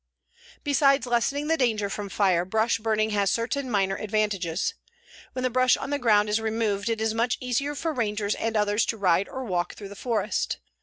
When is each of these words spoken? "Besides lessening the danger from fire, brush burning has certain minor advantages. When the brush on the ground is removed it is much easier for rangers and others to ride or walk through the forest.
"Besides 0.63 1.05
lessening 1.05 1.45
the 1.47 1.57
danger 1.57 1.87
from 1.87 2.09
fire, 2.09 2.43
brush 2.43 2.79
burning 2.79 3.11
has 3.11 3.29
certain 3.29 3.69
minor 3.69 3.97
advantages. 3.97 4.73
When 5.33 5.43
the 5.43 5.51
brush 5.51 5.77
on 5.77 5.91
the 5.91 5.99
ground 5.99 6.27
is 6.27 6.41
removed 6.41 6.89
it 6.89 6.99
is 6.99 7.13
much 7.13 7.37
easier 7.39 7.75
for 7.75 7.93
rangers 7.93 8.33
and 8.33 8.57
others 8.57 8.83
to 8.87 8.97
ride 8.97 9.29
or 9.29 9.43
walk 9.45 9.75
through 9.75 9.89
the 9.89 9.95
forest. 9.95 10.57